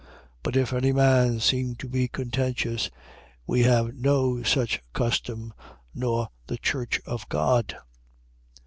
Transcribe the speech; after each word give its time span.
11:16. 0.03 0.07
But 0.41 0.55
if 0.55 0.73
any 0.73 0.91
man 0.91 1.39
seem 1.39 1.75
to 1.75 1.87
be 1.87 2.07
contentious, 2.07 2.89
we 3.45 3.61
have 3.65 3.93
no 3.93 4.41
such 4.41 4.81
custom, 4.93 5.53
nor 5.93 6.29
the 6.47 6.57
Church 6.57 6.99
of 7.05 7.29
God. 7.29 7.75